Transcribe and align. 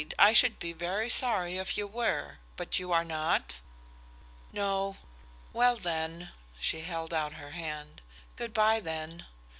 I 0.17 0.33
should 0.33 0.57
be 0.57 0.73
very 0.73 1.11
sorry 1.11 1.59
if 1.59 1.77
you 1.77 1.85
were. 1.85 2.39
But 2.57 2.79
you 2.79 2.91
are 2.91 3.03
not?" 3.05 3.57
"No. 4.51 4.97
Well 5.53 5.75
then" 5.75 6.31
she 6.59 6.79
held 6.81 7.13
out 7.13 7.33
her 7.33 7.51
hand 7.51 8.01
"Good 8.35 8.51
by, 8.51 8.79
then." 8.79 9.27